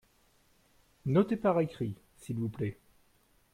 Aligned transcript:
Notez 1.05 1.37
par 1.37 1.59
écrit, 1.59 1.93
s'il 2.17 2.37
vous 2.39 2.49
plait. 2.49 2.79